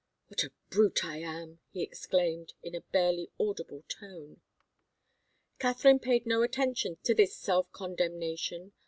[0.29, 4.41] "What a brute I am!" he exclaimed, in a barely audible tone.
[5.59, 8.73] Katharine paid no attention to this self condemnation.